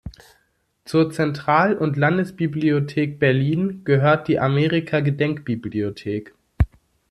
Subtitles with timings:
[0.83, 6.33] Zur Zentral- und Landesbibliothek Berlin gehört die Amerika-Gedenkbibliothek.